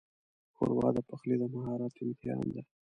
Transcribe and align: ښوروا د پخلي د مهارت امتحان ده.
ښوروا 0.55 0.87
د 0.95 0.97
پخلي 1.09 1.35
د 1.41 1.43
مهارت 1.53 1.93
امتحان 2.05 2.45
ده. 2.53 2.61